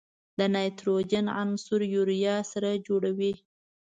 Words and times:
د 0.37 0.39
نایتروجن 0.53 1.25
عنصر 1.39 1.81
یوریا 1.95 2.35
سره 2.51 2.69
جوړوي. 2.87 3.33